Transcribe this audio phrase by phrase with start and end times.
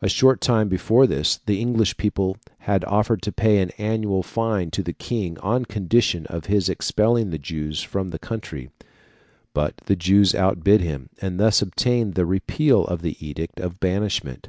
[0.00, 4.72] A short time before this, the English people had offered to pay an annual fine
[4.72, 8.70] to the King on condition of his expelling the Jews from the country;
[9.54, 14.48] but the Jews outbid them, and thus obtained the repeal of the edict of banishment.